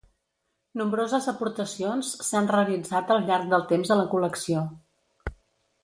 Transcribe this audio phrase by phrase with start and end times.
[0.79, 4.69] Nombroses aportacions s'han realitzat al llarg del temps a la col·lecció.